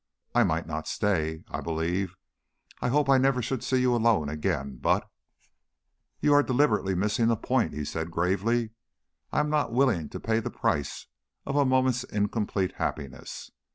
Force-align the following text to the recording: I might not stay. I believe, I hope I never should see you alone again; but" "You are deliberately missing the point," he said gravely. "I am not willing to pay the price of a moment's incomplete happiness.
I 0.33 0.43
might 0.43 0.65
not 0.65 0.87
stay. 0.87 1.43
I 1.51 1.61
believe, 1.61 2.15
I 2.81 2.87
hope 2.87 3.07
I 3.07 3.19
never 3.19 3.39
should 3.39 3.63
see 3.63 3.79
you 3.81 3.93
alone 3.95 4.29
again; 4.29 4.77
but" 4.81 5.07
"You 6.21 6.33
are 6.33 6.41
deliberately 6.41 6.95
missing 6.95 7.27
the 7.27 7.35
point," 7.37 7.73
he 7.73 7.85
said 7.85 8.09
gravely. 8.09 8.71
"I 9.31 9.41
am 9.41 9.51
not 9.51 9.71
willing 9.73 10.09
to 10.09 10.19
pay 10.19 10.39
the 10.39 10.49
price 10.49 11.05
of 11.45 11.55
a 11.55 11.65
moment's 11.65 12.03
incomplete 12.03 12.77
happiness. 12.77 13.51